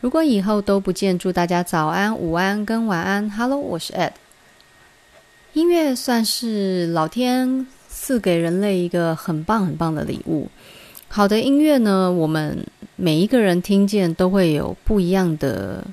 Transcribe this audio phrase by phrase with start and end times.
[0.00, 3.28] 如果以后都不见，祝大家早安、午安跟晚安。
[3.28, 4.12] Hello，我是 Ed。
[5.54, 10.48] 音乐算是老天赐给人类一个很棒很棒的礼物。
[11.08, 12.64] 好的音乐呢，我们
[12.94, 15.84] 每一个人听见都会有不一样的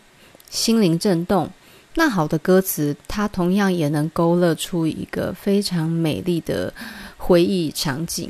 [0.51, 1.49] 心灵震动。
[1.95, 6.71] 那好的歌词，它同样也能勾勒出一个非常美丽的
[7.17, 8.29] 回忆场景。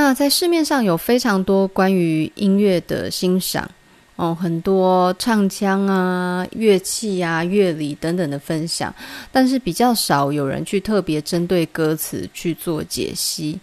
[0.00, 3.68] 那在市面上有非常多关于音乐的欣赏
[4.14, 8.94] 哦，很多唱腔啊、乐器啊、乐理等等的分享，
[9.32, 13.58] 但是比较少有人去特别针对歌词去做解析。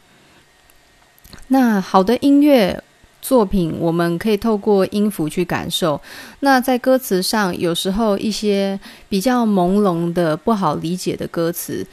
[1.47, 2.83] 那好的音乐
[3.21, 5.99] 作品，我们可以透过音符去感受。
[6.41, 11.87] 那在歌词上，有时候一些比较朦胧的、不好理解的歌词。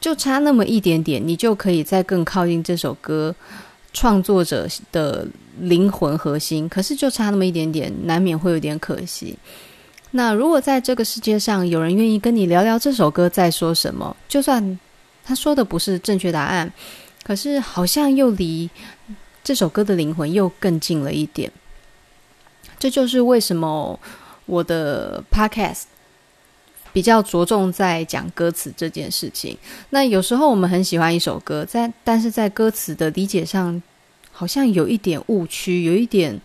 [0.00, 3.32] 就差那么一点点，你就可以再更靠近这首歌
[3.92, 5.26] 创作者的
[5.60, 6.68] 灵魂核心。
[6.68, 9.36] 可是就差那么一点点，难免会有点可惜。
[10.12, 14.78] 那如果在这个世界上有人愿意跟你聊聊这首歌在说什么，就算
[15.24, 16.70] 他说的不是正确答案，
[17.22, 18.68] 可是好像又离
[19.42, 21.50] 这首歌的灵魂又更近了一点。
[22.78, 23.98] 这就是为什么
[24.46, 25.84] 我的 Podcast。
[26.92, 29.56] 比较着重在讲歌词这件事情。
[29.90, 33.82] 那有时候我们很喜欢一首歌，在但是在歌词的理解上，
[34.30, 36.38] 好像有一点误区，有一点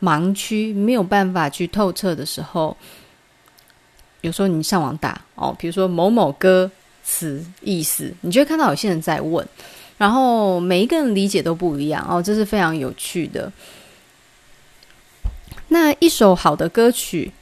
[0.00, 2.76] 盲区，没有办法去透彻的时候，
[4.20, 6.70] 有时候你上网打哦，比如说某某歌
[7.02, 9.46] 词意思，你就会看到有些人在问，
[9.96, 13.50] 然后每一个人理解都不一样哦，这是非常有趣的。
[15.68, 17.32] 那一首好的歌曲，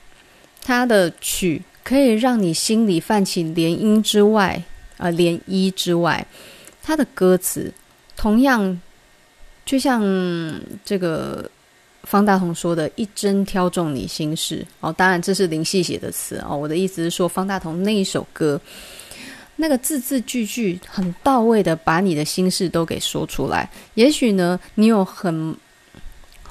[0.62, 1.60] 它的曲。
[1.84, 4.60] 可以让你心里泛起涟漪之外，
[4.96, 6.26] 啊、呃，涟漪之外，
[6.82, 7.70] 它的歌词
[8.16, 8.80] 同样
[9.66, 10.02] 就像
[10.82, 11.48] 这个
[12.04, 16.56] 方大同说的“一针挑中你心事”哦，当然这是林夕写的词哦。
[16.56, 18.58] 我的意思是说，方大同那一首歌，
[19.56, 23.70] 那个字字句句很到位的把你的心事都给说出来。
[23.94, 25.54] 也许呢，你有很。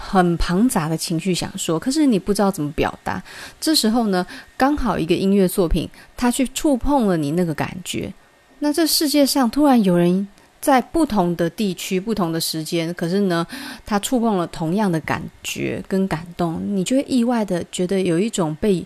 [0.06, 3.24] 很庞杂的情绪想说，可是你不知道怎么表达。
[3.60, 4.26] 这时候呢，
[4.58, 8.14] 刚好一个音乐作品，它去触碰了你那个感觉。
[8.60, 10.28] 那这世界上突然有人
[10.60, 13.48] 在不同的地区、不同的时间，可是呢，
[13.86, 18.86] 他触碰了同样的感觉跟感动，你就会意外的觉得有一种被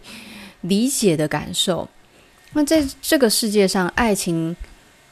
[0.62, 1.88] 理解的感受。
[2.54, 4.56] 那在这个世界上，爱情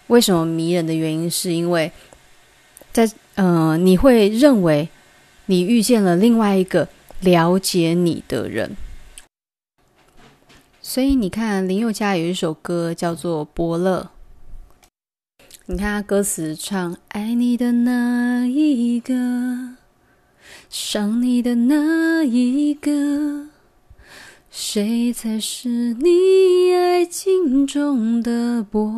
[0.08, 1.92] 为什么迷人的原因，是因为
[2.94, 4.88] 在呃，你会认为。
[5.48, 6.90] 你遇见了另外一个
[7.22, 8.76] 了解你的人，
[10.82, 14.10] 所以你看林宥嘉有一首歌叫做《伯乐》，
[15.68, 19.76] 你看他歌词唱：爱你的那一个，
[20.70, 23.50] 伤你的那一个，
[24.50, 28.92] 谁才是你爱情中的伯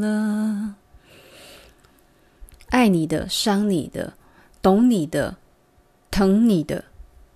[0.00, 0.74] 乐？
[2.68, 4.14] 爱你的，伤你的。
[4.68, 5.34] 懂你的，
[6.10, 6.84] 疼你的，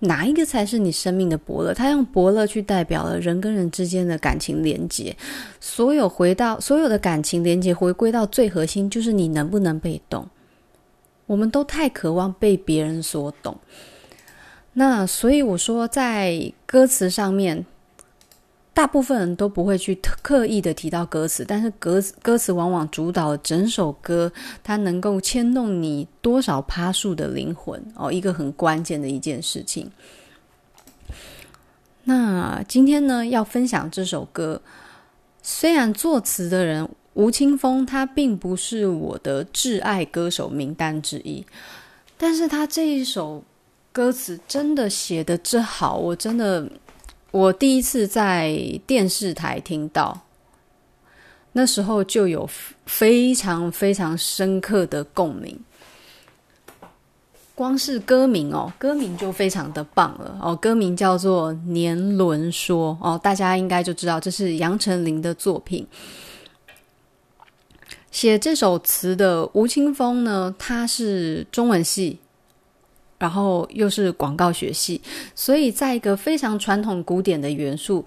[0.01, 1.73] 哪一个才是你生命的伯乐？
[1.73, 5.17] 他用伯乐去代表了人跟人之间的感情连接。
[5.59, 10.27] 所有回到所有的感情连接，回归到最核心，就是你能不能被懂。
[11.25, 13.57] 我们都太渴望被别人所懂。
[14.73, 17.65] 那所以我说，在歌词上面。
[18.75, 24.31] 大部分人都不会去刻意的提到歌词，但是歌歌词往往主导了整首歌，
[24.63, 29.91] 它能够牵动你多少趴数的灵魂哦，一个很关键的一件事情。
[32.05, 34.59] 那今天呢，要分享这首歌，
[35.43, 41.45] 虽然作词的人吴青峰他并不是我的挚爱歌手名单之一，
[42.17, 43.43] 但是他这一首
[43.91, 46.67] 歌词真的写得真好，我真的。
[47.33, 50.21] 我第一次在电视台听到，
[51.53, 52.47] 那时候就有
[52.85, 55.59] 非常非常深刻的共鸣。
[57.55, 60.55] 光是歌名哦，歌名就非常的棒了哦。
[60.55, 65.87] 歌名叫做《年轮说》哦，大家应该就知道这是杨丞琳的作品。
[68.11, 72.19] 写这首词的吴青峰呢，他是中文系。
[73.23, 75.01] 然后又是广告学系，
[75.33, 78.05] 所以在一个非常传统古典的元素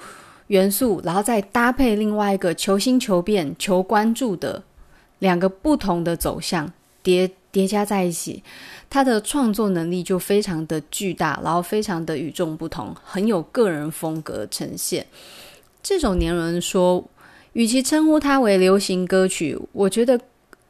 [0.48, 4.62] 元素，然后再搭配另外一个求新求变、求关注的
[5.20, 6.70] 两个不同的走向
[7.02, 8.42] 叠叠加在一起，
[8.90, 15.06] 他的创作能力就非常的巨大，然后非常的与众不同，很有个人风格呈现。
[15.82, 17.02] 这种年轮说，
[17.54, 20.20] 与其称呼它为流行歌曲，我觉得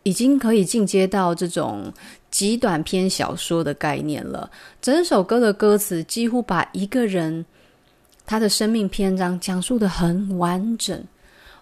[0.04, 1.92] 已经可以进阶到这种。
[2.36, 4.50] 极短篇小说的概念了。
[4.82, 7.42] 整首歌的歌词几乎把一个人
[8.26, 11.02] 他的生命篇章讲述得很完整。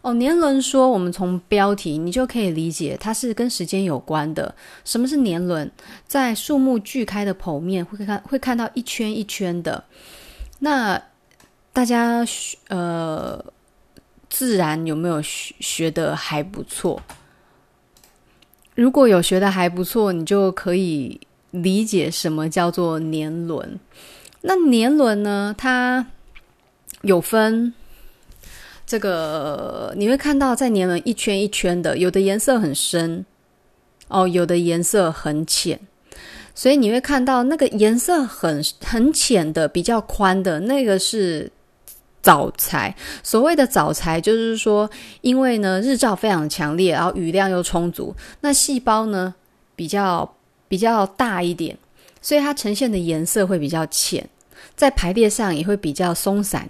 [0.03, 4.53] 哦，年轮说，我们从标题你就可以理解，它是跟时间有关的。
[4.85, 5.71] 什么是年轮？
[6.09, 9.85] 在树木锯开的剖面会看会看到一圈一圈的。
[10.59, 11.01] 那
[11.73, 12.27] 大家
[12.67, 13.41] 呃，
[14.29, 17.01] 自然有没有学学得还不错？
[18.75, 23.79] 如果有学的还不错，你就可以理解什么叫做年轮。
[24.43, 25.55] 那年轮呢？
[25.57, 26.07] 它
[27.03, 27.73] 有分。
[28.87, 33.25] 这个你会看到，在年轮一圈一圈的，有的颜色很深，
[34.09, 35.81] 哦，有的颜色很浅，
[36.55, 41.51] 所以你会看到那个颜色很很浅的、比较宽的那个是
[42.25, 42.97] 早财。
[43.23, 44.91] 所谓的早财，就是说，
[45.21, 49.35] 因为呢日照非常强烈，然后雨量又充足，那细胞呢
[49.77, 50.35] 比较
[50.67, 51.77] 比较大一点，
[52.23, 54.27] 所以它呈现的颜色会比较浅，
[54.75, 56.67] 在排列上也会比较松散。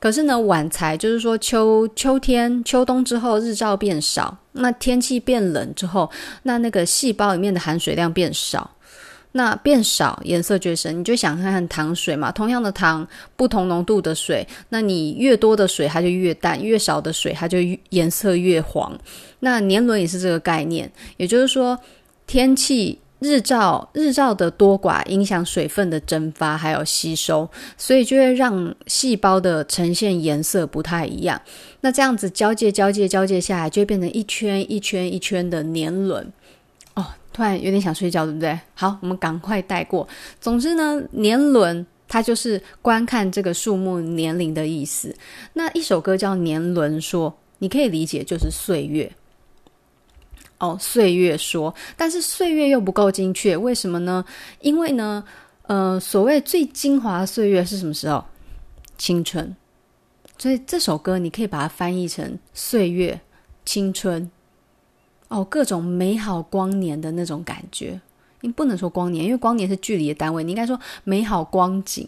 [0.00, 6.10] 可是呢，晚财就是说秋秋天秋冬之后日照变少，那天气变冷之后，
[6.44, 8.70] 那那个细胞里面的含水量变少，
[9.32, 10.98] 那变少颜色就深。
[10.98, 13.06] 你就想看看糖水嘛，同样的糖，
[13.36, 17.58] 不同浓度的水，那你越多的水它就越淡，越少的水它就
[17.90, 18.98] 颜色越黄。
[19.40, 21.78] 那年轮也是这个概念，也就是说
[22.26, 22.98] 天气。
[23.22, 27.46] 日照日照的多寡影响水分的蒸发还有吸收，
[27.76, 31.38] 所以就会让细胞的呈现颜色不太一样。
[31.82, 36.32] 那这样子交界交界交界下来，就会变成一圈一圈一圈的年轮。
[37.40, 38.60] 哦，突然有点想睡觉，对不对？
[38.74, 40.06] 好，我们赶快带过。
[40.42, 45.16] 总之呢，年轮它就是观看这个树木年龄的意思。
[45.54, 49.10] 那一首歌叫《年轮说》，你可以理解就是岁月。
[50.58, 54.22] 哦，岁月说，但是岁月又不够精确，为什么呢？
[54.60, 55.24] 因为呢，
[55.62, 58.22] 呃，所谓最精华的岁月是什么时候？
[58.98, 59.56] 青春。
[60.36, 63.18] 所以这首歌你可以把它翻译成岁月、
[63.64, 64.30] 青春，
[65.30, 67.98] 哦，各种美好光年的那种感觉。
[68.42, 72.06] 你不能说光年，因为光年是距离的单位，你应该说美好光景，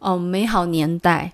[0.00, 1.32] 哦，美好年代。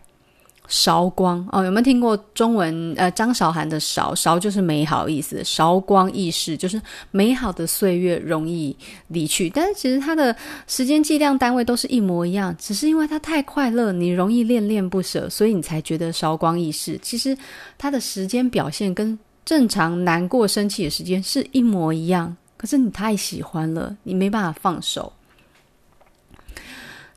[0.68, 2.92] 韶光哦，有没有听过中文？
[2.96, 6.82] 呃，张韶涵的韶“韶”就是美好意思，韶光易逝，就是
[7.12, 8.76] 美好的岁月容易
[9.06, 9.48] 离去。
[9.48, 10.34] 但是其实它的
[10.66, 16.98] 时间计量单位都是一模一样，只是因为它太快乐，你容易恋恋不舍，所以你才觉得韶光易逝。
[17.00, 17.38] 其实
[17.78, 25.12] 它的时间表现跟正常难过、生气的时间是一模一样，可是你太喜欢了，你没办法放手。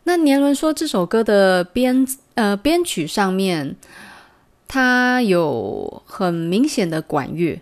[0.04, 3.76] 那年轮说这首歌的编呃编曲上面，
[4.68, 7.60] 它有很明显的管乐。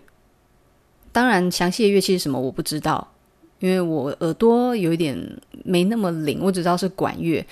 [1.12, 3.08] 当然，详细的乐器是什么我不知道，
[3.60, 5.18] 因为我耳朵有一点
[5.64, 7.44] 没那么灵，我只知道是管乐。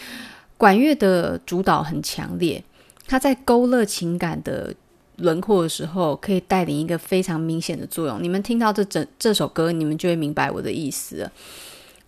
[0.58, 2.62] 管乐的主导很强烈，
[3.06, 4.74] 它在勾勒情感的
[5.16, 8.22] 轮廓的时候，可以带领一个非常明显的作用。
[8.22, 11.30] 你们听到这整这首歌，你们就会明白我的意思。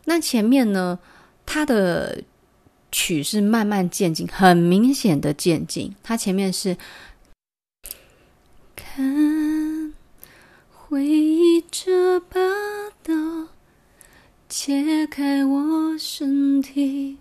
[0.04, 0.98] 那前面呢，
[1.44, 2.22] 它的。
[2.90, 5.94] 曲是慢慢渐进，很明显的渐进。
[6.02, 6.78] 它前面是
[8.74, 9.92] 看
[10.72, 12.40] 回忆这把
[13.02, 13.48] 刀，
[14.48, 17.18] 切开我身体，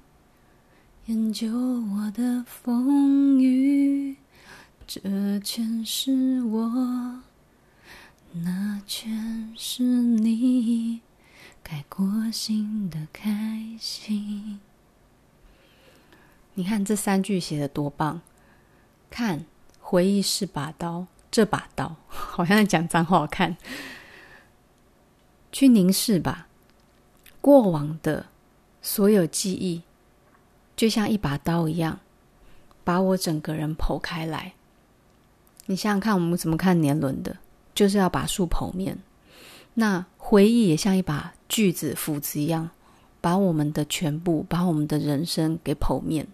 [1.08, 4.16] 研究我的风雨。
[4.88, 7.22] 这全是我，
[8.32, 11.02] 那全是你，
[11.62, 14.62] 改过心的开心。
[16.54, 18.22] 你看这三句写的多棒！
[19.10, 19.46] 看，
[19.82, 23.28] 回忆是把刀，这把刀好像在讲脏话。
[23.28, 23.58] 看，
[25.52, 26.48] 去凝视吧，
[27.42, 28.28] 过往的
[28.82, 29.84] 所有记忆，
[30.78, 32.00] 就像一把刀一样，
[32.86, 34.54] 把我整个人剖开来。
[35.68, 37.38] 你想想看，我们怎么看年轮的？
[37.76, 38.98] 就是要把树剖面。
[39.76, 42.72] 那回忆也像一把锯子、斧子一样，
[43.22, 46.28] 把我们的全部，把我们的人生给剖面。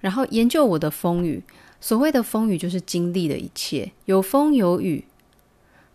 [0.00, 1.42] 然后研究我的风雨，
[1.80, 5.04] 所谓的风雨就是经历的一切，有风有雨，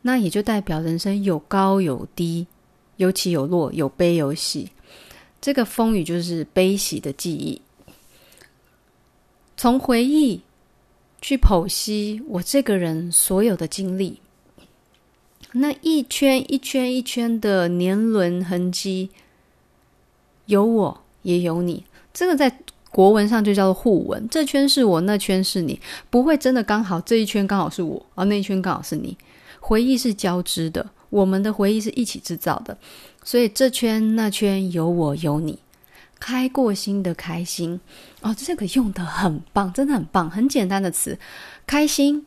[0.01, 2.47] 那也就代表人生有高有低，
[2.97, 4.71] 有起有落，有悲有喜。
[5.39, 7.61] 这个风雨就是悲喜的记忆，
[9.55, 10.41] 从回忆
[11.21, 14.19] 去剖析我这个人所有的经历，
[15.53, 19.09] 那一圈一圈一圈的年轮痕迹，
[20.45, 22.59] 有我也有你，这个在。
[22.91, 25.77] 国文上就叫做互文，这圈是我，那圈是你，
[26.09, 29.17] 不会真的刚好这一圈刚好是我，而那一圈刚好是你。
[29.59, 32.77] 回忆是交织的，我们的回忆是一起制造的，
[33.21, 35.59] 所以这圈那圈有我有你，
[36.19, 37.79] 开过心的开心
[38.21, 41.17] 哦，这个用的很棒，真的很棒，很简单的词，
[41.67, 42.25] 开心，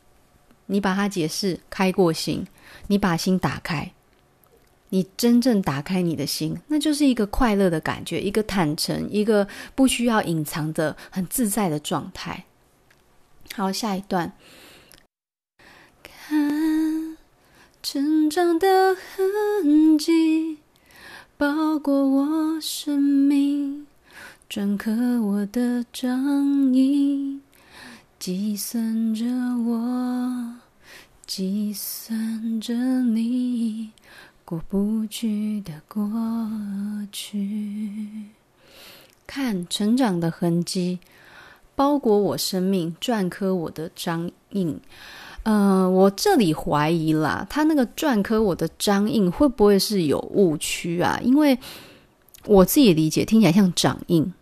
[0.67, 2.47] 你把它解释开过心，
[2.87, 3.93] 你把心打开。
[4.91, 12.47] 你真正打开你的心，那就是一个快乐的感觉，一个坦诚，一个不需要隐藏的很自在的状态。
[13.55, 14.33] 好，下一段，
[16.03, 17.19] 看
[17.83, 20.61] 成长的痕迹，
[21.37, 23.18] 包裹我生命，
[24.51, 24.91] 篆刻
[25.21, 27.43] 我的掌印，
[28.19, 30.55] 计算着我，
[31.27, 33.91] 计算着你。
[34.47, 36.11] 过不去的过
[37.13, 37.91] 去，
[39.27, 40.99] 看成长的痕迹，
[41.77, 44.81] 包裹我生命，篆刻我的章印。
[45.43, 51.21] 呃，我这里怀疑啦，他那个篆刻我的章印会不会是有误区啊？
[51.23, 51.59] 因为
[52.47, 54.33] 我自己理解听起来像掌印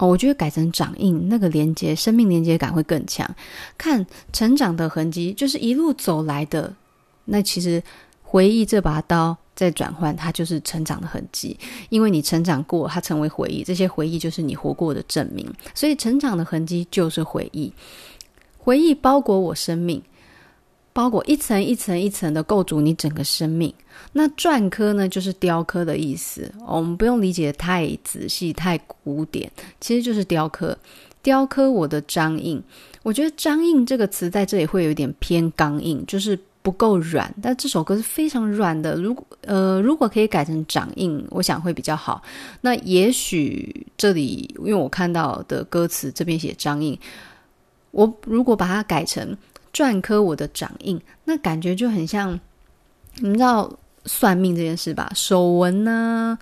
[0.00, 3.28] 哦，我觉得改成掌印，那个连接生命连接感会更强。
[3.78, 6.74] 看成长的痕迹，就是一路走来的，
[7.26, 7.82] 那其实。
[8.22, 11.58] 回忆这把刀在转换，它就是成长的痕迹。
[11.88, 15.44] 因为你成长过，它成为回忆，这些回忆就是你活过的证明。
[15.74, 17.72] 所以，成长的痕迹就是回忆。
[18.56, 20.00] 回忆包裹我生命，
[20.92, 23.74] 包裹一层一层一层的构筑你整个生命。
[24.12, 26.52] 那篆刻呢，就是雕刻的意思。
[26.66, 29.50] 我们不用理解太仔细、太古典，
[29.80, 30.76] 其实就是雕刻。
[31.22, 32.62] 雕刻我的章印。
[33.02, 36.38] 我觉得“章印”这个词在这里会有点偏刚硬，就是。
[36.62, 38.94] 不够软，但这首歌是非常软的。
[38.96, 42.22] 如果呃，如果可以改成掌印，我想会比较好。
[42.60, 46.98] 那也许这里，因为我看到的歌词这边写章印，
[47.92, 49.34] 我如果把它改成
[49.72, 52.38] 篆刻我的掌印，那感觉就很像，
[53.20, 53.72] 你知道
[54.10, 55.10] 算命这件事吧？
[55.14, 56.36] 手纹呐、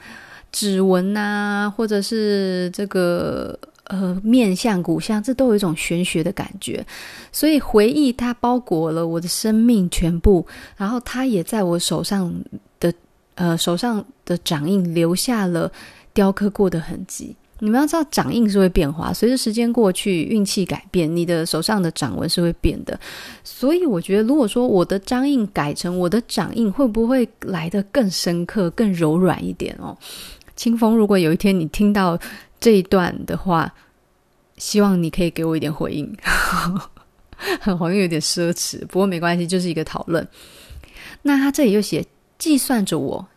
[0.51, 3.59] 指纹呐，或者是这个。
[3.91, 6.85] 呃，面相、骨相，这都有一种玄学的感觉。
[7.33, 10.47] 所以回忆它包裹了我的生命全部，
[10.77, 12.31] 然后它也在我手上
[12.79, 12.93] 的
[13.35, 15.73] 呃手上的掌印留下了
[16.13, 17.35] 雕刻过的痕迹。
[17.61, 22.99] 你们要知道，掌印是会变化，随着时间过去，运气改变，你的手上的掌纹是会变的。
[23.43, 29.97] 所以我觉得，如果说我的章印改成我的掌印，会不会来得更深刻、更柔软一点哦？
[30.57, 32.19] 清风，如果有一天你听到。
[32.61, 33.73] 这一段的话，
[34.57, 36.13] 希望你可以给我一点回应，
[37.61, 40.27] 很 好像有点奢侈，不过没关系，就是一个讨论。
[41.23, 42.05] 那他这里又写：
[42.37, 43.29] 计算着我，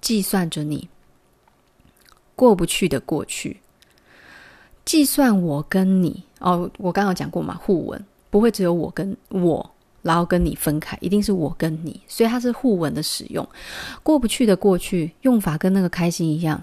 [0.00, 0.88] 计算着你，
[2.36, 3.58] 过不去的过去，
[4.88, 6.22] 计算我跟你。
[6.38, 13.46] 哦，我刚刚讲过嘛，互文不会只有我跟我，然后跟你分开，一定是我跟你，所以它是互文的使用。
[14.02, 16.62] 过不去的过去，用法跟那个开心一样，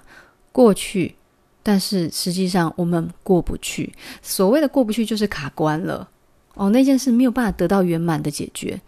[0.50, 1.14] 过去。
[1.62, 3.92] 但是实际上我们过不去，
[4.22, 6.08] 所谓的过不去就是卡关了
[6.54, 8.80] 哦，那件事没有办法得到圆满的解决。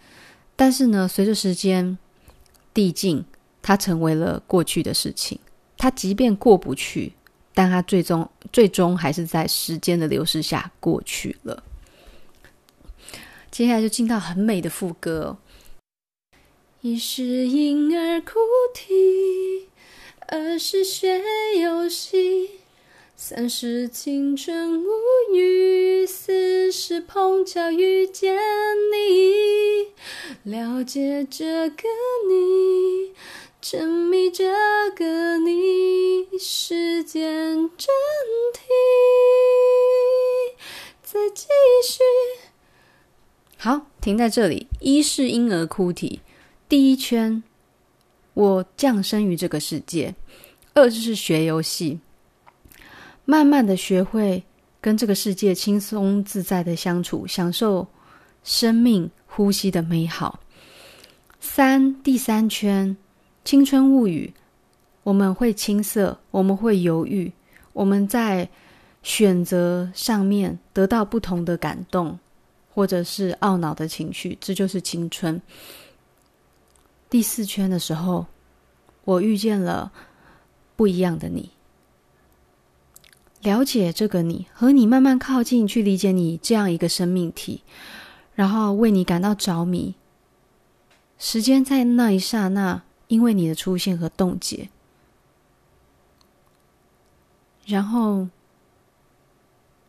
[0.57, 1.97] 但是呢，随着时间
[2.75, 3.25] 递进，
[3.63, 5.39] 它成为了过去的事情。
[5.77, 7.13] 它即便过不去，
[7.59, 11.61] 但它最终最终还是在时间的流逝下过去了。
[13.51, 15.37] 接下来就进到很美的副歌，
[16.83, 18.35] 一是婴儿哭
[18.73, 19.67] 啼，
[20.29, 21.21] 二是学
[21.61, 22.51] 游戏。
[23.17, 24.87] 三是青春无
[25.35, 28.37] 语，四是碰巧遇见
[28.93, 29.89] 你，
[30.45, 31.83] 了解这个
[32.29, 33.13] 你，
[33.71, 34.47] 沉迷这
[34.97, 37.87] 个你，时间真
[38.55, 38.65] 停，
[41.03, 41.45] 再继
[41.87, 41.99] 续。
[43.59, 44.69] 好，停在这里。
[44.81, 46.23] 一是婴儿哭啼，
[46.67, 47.43] 第一圈，
[48.33, 50.15] 我降生于这个世界；
[50.73, 52.01] 二就是学游戏。
[53.27, 54.43] 慢慢的学会
[54.81, 57.87] 跟这个世界轻松自在的相处，享受
[58.43, 60.41] 生命呼吸的美好。
[61.39, 62.97] 三，第三圈，
[63.49, 64.35] 青春物语，
[65.03, 67.33] 我们会青涩，我们会犹豫，
[67.73, 68.47] 我们在
[69.03, 72.19] 选择上面得到不同的感动，
[72.75, 75.41] 或者是懊恼的情绪，这就是青春。
[77.09, 78.27] 第四圈的时候，
[79.07, 79.91] 我遇见了
[80.77, 81.53] 不一样的你。
[83.41, 87.63] 了解这个你，和你慢慢靠近，去理解你这样一个生命体，
[88.35, 89.95] 然后为你感到着迷。
[91.17, 94.69] 时间在那一刹那，因为你的出现和冻结，
[97.67, 98.29] 然后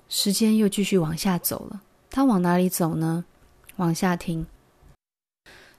[0.08, 1.82] 时间又继续往下走了。
[2.10, 3.26] 它往哪里走呢？
[3.76, 4.48] 往下听。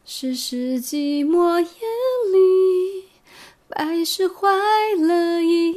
[0.04, 3.08] 世事寂寞夜里，
[3.68, 4.48] 百是坏
[4.98, 5.74] 了意。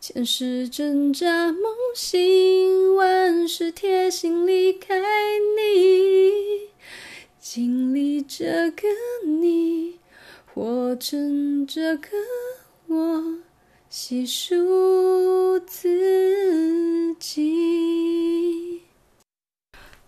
[0.00, 1.62] 前世挣扎梦
[1.94, 4.98] 醒，万事铁心离开
[5.56, 6.70] 你。
[7.38, 8.88] 经历这个
[9.26, 9.99] 你，
[10.52, 12.08] 活成这个
[12.88, 13.22] 我，
[13.88, 18.82] 细数自己。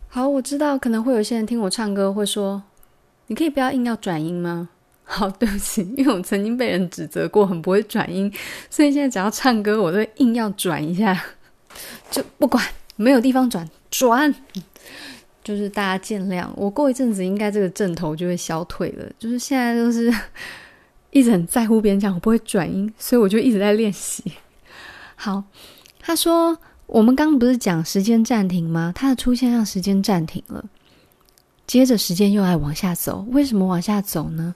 [0.09, 2.65] 好，我知道可能会有些人听我唱歌会说
[3.29, 4.69] ：“你可以不要硬要转音吗？”
[5.05, 8.33] 好，对不起，因为我曾经被人指责过很不会转音，
[8.69, 11.25] 所以现在只要唱歌，我都硬要转一下，
[12.11, 12.63] 就不管
[12.97, 14.35] 没有地方转转，
[15.43, 16.49] 就是大家见谅。
[16.57, 20.13] 我过一阵子应该这个症头就会消退了，就是现在就是
[21.11, 24.23] 一直很在乎别人讲我不会转音，所以我就一直在练习。
[25.17, 25.43] 好，
[26.01, 26.57] 他说
[26.87, 28.93] 我们刚不是讲时间暂停吗？
[28.95, 30.65] 他的出现让时间暂停了。
[31.65, 34.55] 接着时间又爱往下走，为什么往下走呢？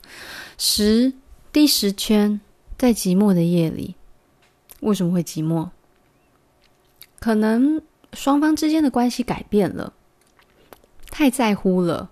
[0.59, 1.12] 十，
[1.52, 2.40] 第十圈，
[2.76, 3.95] 在寂寞的夜里，
[4.81, 5.69] 为什么会寂寞？
[7.21, 7.81] 可能
[8.12, 9.93] 双方之间的关系改变了，
[11.16, 12.11] 太在乎了，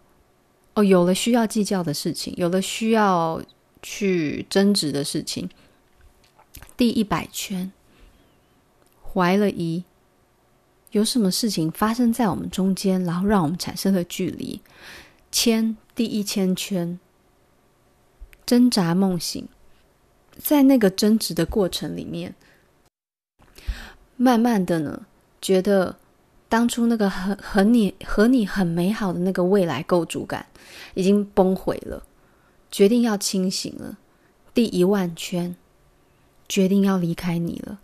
[0.72, 3.42] 哦，有了需要计较的事情，有了需要
[3.82, 5.50] 去争执的事情。
[6.74, 7.70] 第一百圈，
[9.02, 9.84] 怀了疑。
[10.92, 14.62] 有什么事情发生在我们中间，然后让我们产生了距离？
[15.30, 16.98] 千，第一千圈，
[18.46, 19.46] 挣扎梦醒，
[20.38, 22.34] 在那个争执的过程里面，
[24.16, 25.04] 慢慢的呢，
[25.42, 25.98] 觉得
[26.54, 30.46] 当初那个和和你和你很美好的那个未来构筑感
[30.94, 32.00] 已经崩毁了，
[32.70, 33.98] 决定要清醒了。
[34.54, 35.56] 第一万圈，
[36.48, 37.80] 决定要离开你了。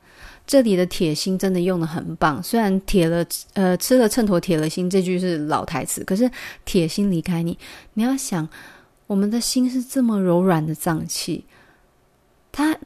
[0.46, 6.30] 这里的铁心真的用的很棒，虽然铁了，呃，吃了秤砣铁了心这句是老台词，可是
[6.64, 7.58] 铁心离开你，
[7.94, 8.48] 你要想，
[9.08, 11.44] 我们的心是这么柔软的脏器，
[12.52, 12.78] 它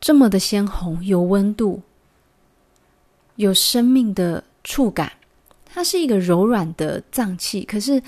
[0.00, 1.82] 这么的鲜红，有温度，
[3.36, 5.12] 有生命的触感，
[5.64, 8.02] 它是一个柔软的脏器，可是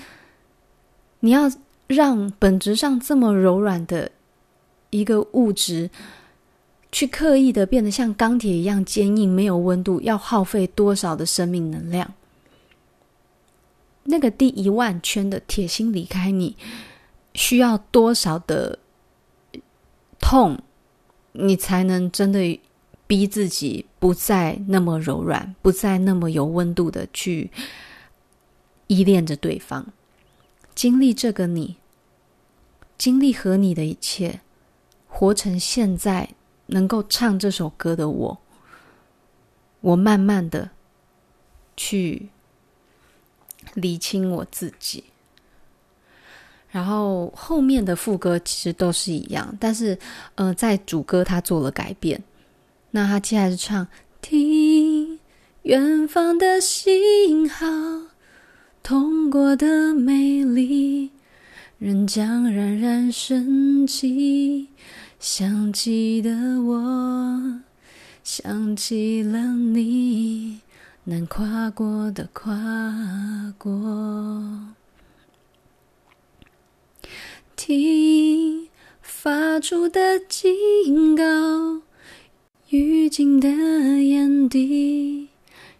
[1.19, 1.51] 你要
[1.87, 4.11] 让本质上这么柔软的
[4.89, 5.89] 一个物质。
[6.91, 12.13] 去刻意的变得像钢铁一样坚硬，没有温度，要耗费多少的生命能量？
[14.05, 16.55] 那个第一万圈的铁心离开你，
[17.33, 18.79] 需要多少的
[20.21, 20.57] 痛，
[21.33, 22.57] 你才能真的
[23.07, 27.49] 逼自己不再那么柔软，不再那么有温度的去
[28.85, 29.87] 依恋着对方？
[30.75, 31.77] 经历这个你，
[32.99, 34.41] 经历和你的一切，
[35.07, 36.29] 活成现在。
[36.67, 38.37] 能够唱这首歌的我，
[39.81, 40.69] 我慢慢的
[41.75, 42.29] 去
[43.73, 45.05] 理清我自己，
[46.69, 49.97] 然后后面的副歌其实都是一样，但是
[50.35, 52.23] 呃，在主歌他做了改变。
[52.95, 53.87] 那他接下来是唱：
[54.21, 55.19] 听
[55.63, 57.67] 远方的信号，
[58.81, 61.11] 痛过的美丽，
[61.77, 64.69] 仍将冉冉升起。
[65.19, 66.31] 想起的
[66.61, 67.59] 我，
[68.23, 70.61] 想起了你，
[71.03, 72.55] 难跨过的跨
[73.57, 74.69] 过。
[77.57, 78.69] 听
[79.01, 81.81] 发出的警告，
[82.75, 85.29] 预警的眼底，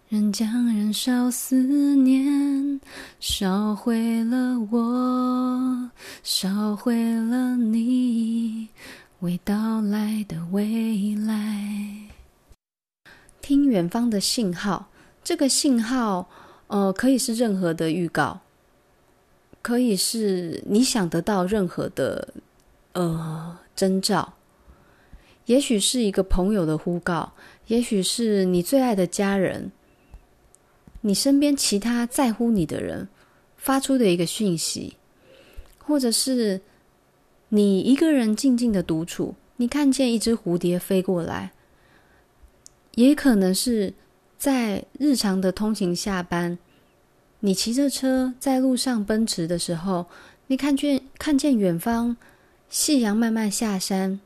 [0.07, 1.55] 仍将燃烧思
[1.95, 2.79] 念，
[3.19, 5.89] 烧毁了我，
[6.23, 8.69] 烧毁了你。
[9.19, 12.09] 未到来的未来，
[13.41, 14.89] 听远方的信号。
[15.23, 16.29] 这个信号，
[16.67, 18.41] 呃，可以是任何的预告，
[19.61, 22.33] 可以是你想得到任何的，
[22.93, 24.34] 呃，征兆。
[25.45, 27.33] 也许是一个朋友的呼告，
[27.67, 29.71] 也许是你最爱的家人，
[31.01, 33.07] 你身边其他在乎你的人
[33.57, 34.95] 发出的一个讯息，
[35.79, 36.61] 或者是。
[37.49, 41.53] 你一个人静静的独处，你看见一只蝴蝶飞过来，
[42.95, 43.93] 也可能是
[44.35, 46.57] 在日常的通勤下班，
[47.41, 50.07] 你骑着车在路上奔驰的时候，
[50.47, 52.17] 你看见看见远方
[52.67, 54.19] 夕阳慢慢下山，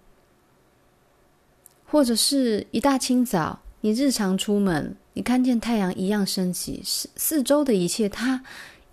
[1.92, 8.44] 或者是一大清早，你日常出门，你看见太阳一样升起，四四周的一切它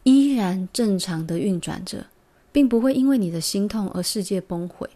[0.03, 2.07] 依然正常的运转着。
[2.53, 4.89] 并不会因为你的心痛而世界崩毁，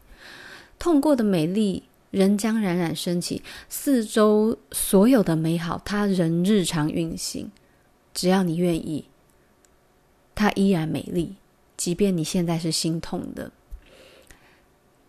[0.79, 7.51] 痛过的美丽仍将冉冉升起，四周所有的美好它仍日常运行，
[8.15, 9.05] 只要你愿意，
[10.35, 11.35] 它依然美丽，
[11.77, 13.53] 即便你现在是心痛的。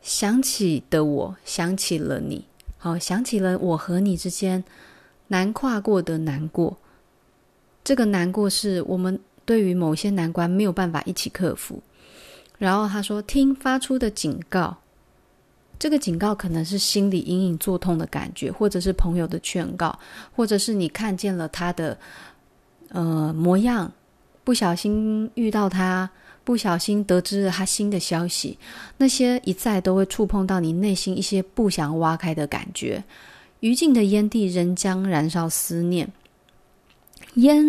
[0.02, 2.44] 想起的我，想起了你，
[2.84, 4.64] 好，想起了我和你之间
[5.28, 6.76] 难跨过的难过。
[7.84, 11.80] 这个难过是我们对于某些难关没有办法一起克服。
[12.58, 14.76] 然后他说：“听发出的警告，
[15.78, 20.00] 这个警告可能是心里隐隐作痛的感觉，或者是朋友的劝告，
[20.36, 21.96] 或者是你看见了他的
[22.90, 23.92] 呃模样，
[24.44, 26.10] 不小心遇到他。”
[26.52, 28.58] 不小心得知了他新的消息，
[28.98, 33.02] 那些一再都会触碰到你内心一些不想挖开的感觉。
[33.62, 36.12] 余烬的烟蒂仍将燃烧思念。
[37.36, 37.64] 烟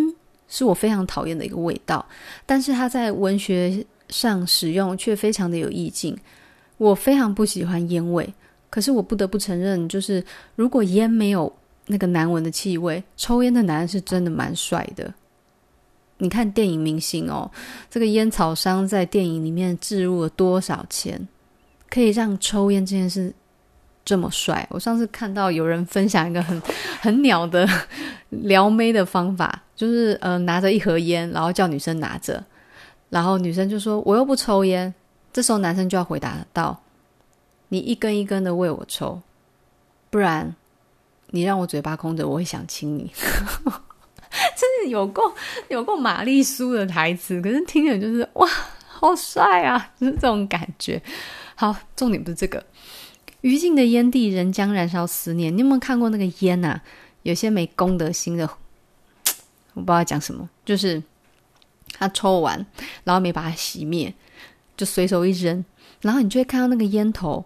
[0.49, 2.05] 是我非常讨厌的一个味道，
[2.45, 6.19] 但是它在文学上使用却非常的有意境。
[6.77, 8.35] 我非常不喜欢烟味，
[8.69, 10.25] 可是我不得不承认，就是
[10.57, 11.55] 如果烟没有
[11.87, 15.15] 那个难闻的气味，抽烟的男人是真的蛮帅的。
[16.23, 17.51] 你看电影明星哦，
[17.91, 21.27] 这个烟草商在电影里面置入了多少钱，
[21.91, 23.35] 可以让抽烟这件事
[24.05, 24.65] 这么帅？
[24.71, 26.63] 我上次看到有人分享一个很
[27.03, 27.69] 很鸟的
[28.29, 32.41] 撩妹的方法，就是呃拿着一盒烟，然后叫女生拿着，
[33.11, 34.95] 然后女生就说我又不抽烟，
[35.33, 36.81] 这时候男生就要回答道：
[37.69, 39.21] 你一根一根的喂我抽，
[40.09, 40.55] 不然
[41.31, 43.11] 你让我嘴巴空着，我会想亲你。
[44.57, 45.35] 真的有够
[45.69, 48.49] 有够玛丽苏的台词，可是听着就是哇，
[48.87, 51.01] 好帅啊，就是这种感觉。
[51.55, 52.65] 好，重点不是这个。
[53.43, 55.55] 余烬的烟蒂仍将燃烧思念。
[55.55, 56.81] 你有没有看过那个烟啊？
[57.23, 58.49] 有些没公德心的，
[59.75, 61.03] 我不知道讲什么，就是
[61.93, 62.67] 他抽完，
[63.05, 64.13] 然后没把它熄灭，
[64.77, 65.65] 就随手一扔，
[66.01, 67.45] 然后你就会看到那个烟头。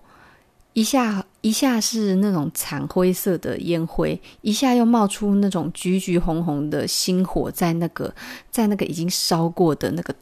[0.76, 8.14] 一下一下是那种惨灰色的烟灰，一下又冒出那种橘橘红红的星火，在那个
[8.50, 10.14] 在那个已经烧过的那个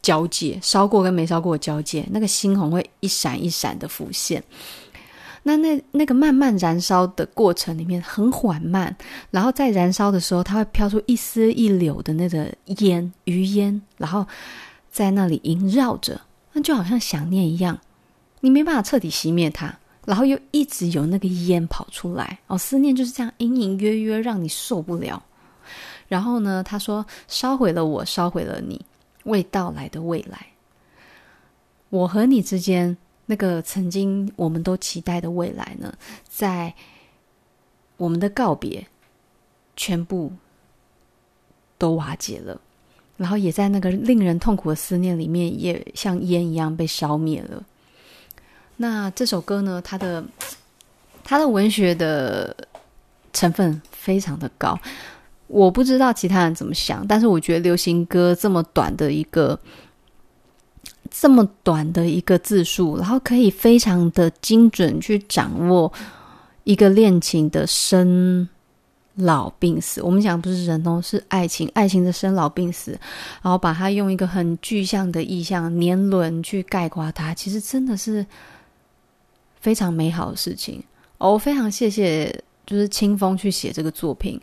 [0.00, 4.40] 交界，烧过跟没烧过的交界，那个猩红会一闪一闪的浮现。
[5.42, 8.96] 那那那个慢慢燃烧的过程里面很缓慢，
[9.32, 14.24] 然后在燃烧的时候，它会飘出一丝一缕的那个烟余烟，然后
[14.92, 16.20] 在那里萦绕着，
[16.52, 17.80] 那就好像想念一样，
[18.42, 19.76] 你没办法彻底熄灭它。
[20.08, 25.22] 然后又一直有那个烟跑出来哦，思念就是这样隐隐约约让你受不了。
[26.08, 28.82] 然后呢，他说烧毁了我，烧毁了你，
[29.24, 30.46] 未到来的未来。
[31.90, 35.92] 我和你之间那个曾经我们都期待的未来呢，
[36.26, 36.72] 在
[37.98, 38.86] 我们的告别，
[39.76, 40.32] 全部
[41.76, 42.58] 都瓦解了，
[43.18, 47.62] 然后也在那个令人痛苦的思念里面，也像烟一样被烧灭了。
[48.80, 50.24] 那这首歌呢，它的
[51.24, 52.56] 它的文学的
[53.32, 54.78] 成分非常的高，
[55.48, 59.58] 我不知道其他人怎么想，但是我觉得流行歌这么短的一个
[61.10, 65.92] 这么短的一个字数，然后可以非常的精准去掌握
[66.62, 68.48] 一个恋情的生
[69.16, 70.00] 老病死。
[70.00, 72.92] 我们讲不是人哦，是爱情，爱情的生老病死，
[73.42, 78.24] 然后把它用一个很具象的意象年轮去概括它，其实真的是。
[79.60, 80.82] 非常美好的事情
[81.18, 82.32] 哦，我非常谢谢，
[82.66, 84.40] 就是清风去写这个作品，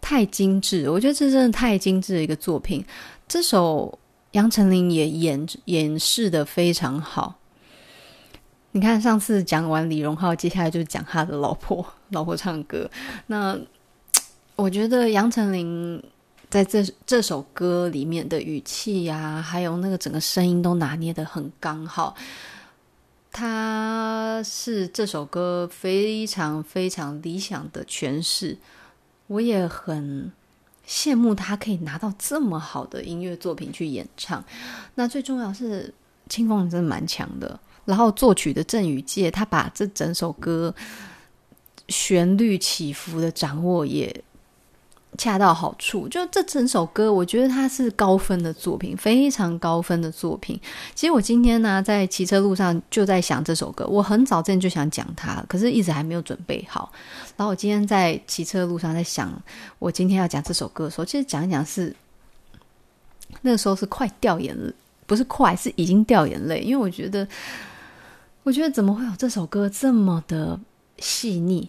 [0.00, 2.84] 太精致，我觉得这真的太精致的一个作品。
[3.28, 3.98] 这首
[4.32, 7.34] 杨丞琳也演演示的非常好。
[8.72, 12.90] 你看，上次讲完李荣浩，接下来就讲他的老婆，老婆唱歌。
[13.26, 13.56] 那
[14.56, 16.02] 我觉得杨丞琳
[16.48, 22.16] 在这这首歌里面的语气呀、还有那个整个声音都拿捏得很刚好。
[23.36, 28.56] 他是这首歌非常非常理想的诠释，
[29.26, 30.30] 我也很
[30.86, 34.44] 羡慕他可以拿到这么好的音乐作品去演唱。
[34.94, 35.92] 那最重要是
[36.28, 40.72] 清风真的蛮强的，然后作曲的郑宇介，他把这整首歌
[41.88, 44.22] 旋律起伏的掌握也。
[45.16, 50.60] 恰到好处，就这整首歌，我觉得它是高分的作品，非常高分的作品。
[50.94, 56.92] 其实我今天呢，在骑车路上就在想这首歌，我很早之前就想讲它，可是一直还没有准备好。
[57.36, 59.32] 然后我今天在骑车路上在想，
[59.78, 61.94] 我今天要讲这首歌的时候，其实讲一讲是
[63.42, 64.72] 那个时候是快掉眼泪，
[65.06, 67.26] 不是快，是已经掉眼泪，因为我觉得，
[68.42, 70.58] 我觉得怎么会有这首歌这么的
[70.98, 71.68] 细腻，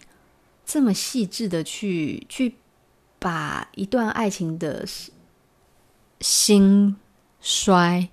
[0.64, 2.54] 这么细致的去去。
[3.18, 4.84] 把一段爱情的
[6.20, 6.94] 兴
[7.40, 8.08] 衰，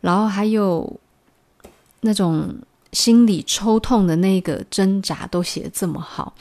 [0.00, 1.00] 然后还有
[2.00, 2.54] 那种
[2.92, 6.34] 心里抽痛的那个挣扎，都写得这么好。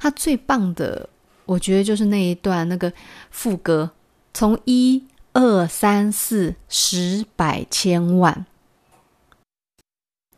[0.00, 1.08] 他最棒的，
[1.44, 2.92] 我觉得就是那一段那个
[3.30, 3.90] 副歌，
[4.32, 8.46] 从一二三四十百千万，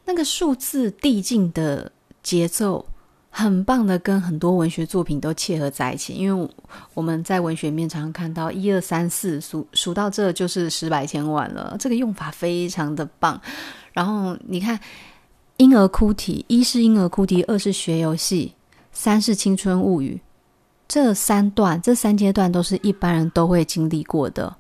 [0.04, 2.86] 那个数字递进的节奏。
[3.30, 6.14] 很棒的，跟很多文学作品都切合在一起。
[6.14, 6.48] 因为
[6.94, 13.40] 我们在文学面常常看到一二三四数数到这就是十百千万了，这个用法非常的棒。
[13.92, 14.78] 然后你看，
[15.58, 18.54] 婴儿哭啼，一是婴儿哭啼，二是学游戏，
[18.92, 20.20] 三是青春物语。
[20.88, 24.56] 这三段，这三阶段都是一般人都会经历过的。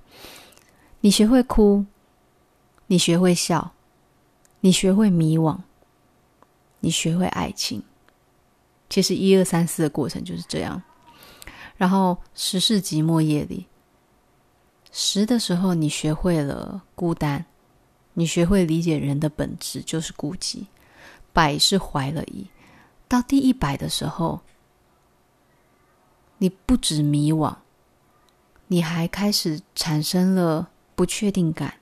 [1.00, 1.84] 你学会哭，
[2.86, 3.72] 你学会笑，
[4.60, 5.58] 你学会迷惘，
[6.78, 7.82] 你学会爱情。
[8.90, 10.82] 其实一二三四的过程就是这样，
[11.76, 13.66] 然后十世纪末夜里，
[14.90, 17.46] 十的时候你学会了孤单，
[18.14, 20.66] 你学会理解人的本质就是孤寂，
[21.32, 22.48] 百是怀了疑，
[23.06, 24.40] 到第一百的时候，
[26.38, 27.58] 你不止迷惘，
[28.66, 31.74] 你还开始产生了不确定感，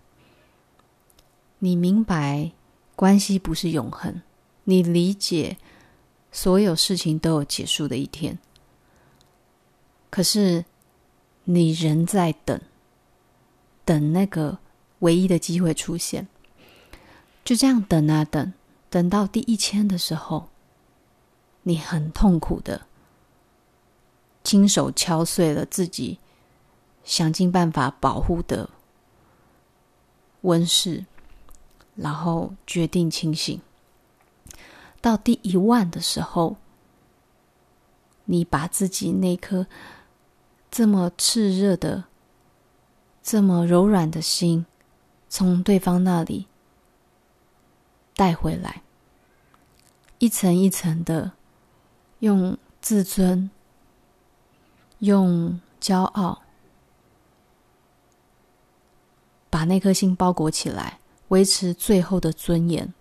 [1.60, 2.52] 你明白
[2.94, 4.20] 关系不是永恒，
[4.64, 5.56] 你理解。
[6.30, 8.38] 所有事情都有结束的一天，
[10.10, 10.64] 可是
[11.44, 12.60] 你仍在等，
[13.84, 14.58] 等那个
[15.00, 16.28] 唯一的机会出现。
[17.44, 18.52] 就这样等啊等，
[18.90, 20.50] 等到第一千的时候，
[21.62, 22.86] 你很痛苦的
[24.44, 26.18] 亲手敲碎了自己
[27.04, 28.68] 想尽办法保护的
[30.42, 31.06] 温室，
[31.96, 33.58] 然后决定清醒。
[35.00, 36.56] 到第一万的时候，
[38.24, 39.66] 你把自己那颗
[40.70, 42.04] 这么炽热的、
[43.22, 44.66] 这么柔软的心，
[45.28, 46.46] 从对方那里
[48.14, 48.82] 带回来，
[50.18, 51.32] 一层一层的，
[52.18, 53.48] 用自尊、
[54.98, 56.42] 用骄傲，
[59.48, 62.92] 把那颗心包裹起来，维持最后的尊严。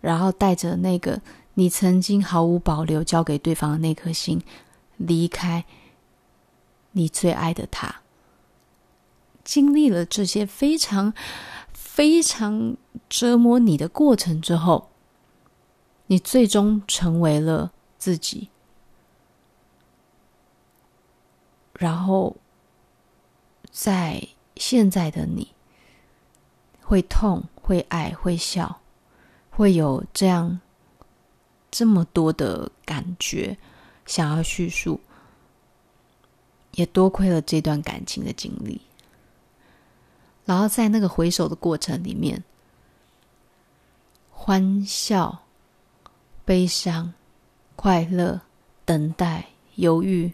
[0.00, 1.20] 然后带着那个
[1.54, 4.42] 你曾经毫无保留交给对方的那颗心，
[4.96, 5.64] 离开
[6.92, 8.02] 你最爱的他。
[9.42, 11.12] 经历了这些非常
[11.72, 12.76] 非常
[13.08, 14.90] 折磨你的过程之后，
[16.06, 18.48] 你最终成为了自己。
[21.74, 22.36] 然后，
[23.70, 25.54] 在现在的你，
[26.82, 28.79] 会痛，会爱，会笑。
[29.60, 30.58] 会有这样
[31.70, 33.54] 这么多的感觉
[34.06, 34.98] 想要叙述，
[36.72, 38.80] 也多亏了这段感情的经历。
[40.46, 42.42] 然后在那个回首的过程里面，
[44.30, 45.40] 欢笑、
[46.46, 47.12] 悲伤、
[47.76, 48.40] 快乐、
[48.86, 50.32] 等待、犹豫、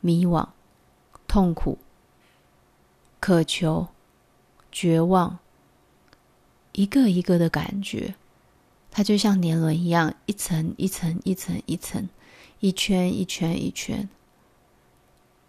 [0.00, 0.44] 迷惘、
[1.28, 1.78] 痛苦、
[3.20, 3.86] 渴求、
[4.72, 5.38] 绝望，
[6.72, 8.16] 一个一个的感觉。
[8.90, 12.08] 它就像年轮一样，一层一层一层一层，
[12.58, 14.08] 一圈一圈一圈，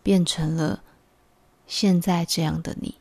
[0.04, 0.84] 变成了
[1.66, 2.96] 现在这样的你。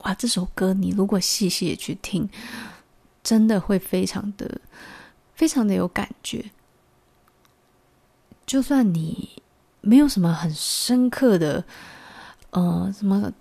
[0.00, 2.30] 哇，这首歌你如果细细的去听，
[3.24, 4.60] 真的会非常的、
[5.34, 6.50] 非常的有感觉。
[8.46, 9.42] 就算你
[9.80, 11.64] 没有什么很深刻的，
[12.50, 13.32] 呃，什么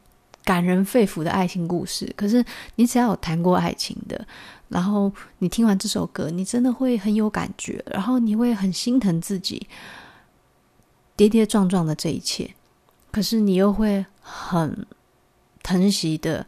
[0.44, 2.44] 感人肺腑的爱情故事，可是
[2.76, 4.28] 你只要有谈过爱情的。
[4.70, 9.68] 然后你听完这首歌，你真的会很有感觉，然后你会很心疼自己
[11.16, 12.54] 跌跌撞撞的这一切，
[13.12, 14.86] 可是你又会很
[15.64, 16.46] 疼惜的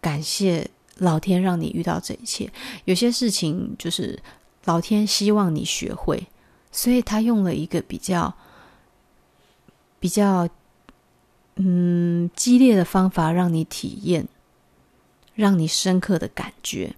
[0.00, 2.52] 感谢老天让你遇到这一切。
[2.84, 4.22] 有些事情就是
[4.64, 6.26] 老天希望你学会，
[6.70, 8.34] 所以他用了一个比较
[9.98, 10.48] 比较
[11.56, 14.28] 嗯激烈的方法让你体验，
[15.34, 16.94] 让你深刻的感觉。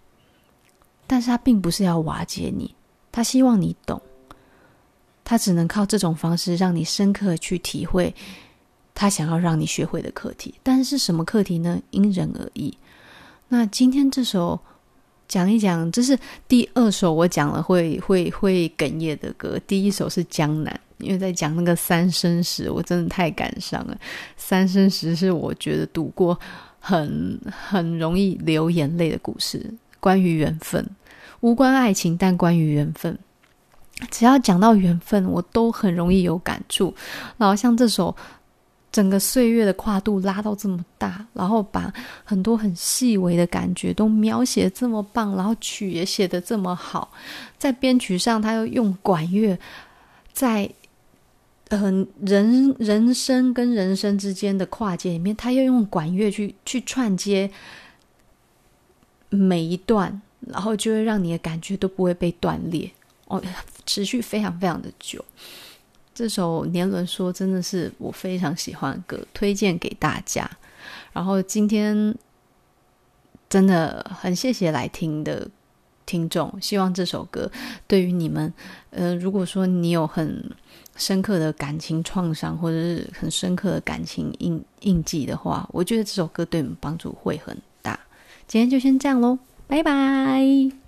[1.10, 2.72] 但是他并不是要瓦解你，
[3.10, 4.00] 他希望你懂，
[5.24, 8.14] 他只能靠这种方式让你深刻去体会
[8.94, 10.54] 他想要让你学会的课题。
[10.62, 11.82] 但是什么课题呢？
[11.90, 12.72] 因人而异。
[13.48, 14.56] 那今天这首
[15.26, 19.58] 讲一讲，这是第二首我讲了会会会哽咽的歌。
[19.66, 20.72] 第一首是《江南》，
[21.04, 23.98] 因为在讲那个三生石，我真的太感伤了。
[24.36, 26.38] 三生石是我觉得读过
[26.78, 30.88] 很很容易流眼泪的故事，关于缘分。
[31.40, 33.18] 无关爱情，但关于缘分，
[34.10, 36.94] 只要讲到缘分，我都很容易有感触。
[37.36, 38.14] 然后像这首，
[38.92, 41.92] 整个岁月的跨度拉到这么大，然后把
[42.24, 47.12] 很多很细微的感觉都描写这么棒，然后曲也写得这么好，
[47.56, 49.58] 在编曲上他又用管乐，
[50.32, 50.68] 在
[51.70, 57.48] 很人人生跟人生之间的跨界里面，他要用管乐去去串接
[59.28, 62.90] 每一段，然后就会让你的感觉都不会被断裂
[63.26, 63.42] 哦，
[63.86, 65.24] 持续非常非常的久。
[66.14, 70.50] 这首年轮说真的是我非常喜欢的歌，推荐给大家。
[71.12, 72.14] 然后今天
[73.48, 75.48] 真的很谢谢来听的
[76.04, 77.50] 听众，希望这首歌
[77.86, 78.52] 对于你们，
[78.90, 80.50] 呃，如果说你有很
[80.96, 87.98] 深刻的感情创伤，或者是很深刻的感情印印记的话，我觉得这首歌对你们帮助会很大。
[88.46, 89.38] 今天就先这样喽，
[89.70, 90.79] 拜拜。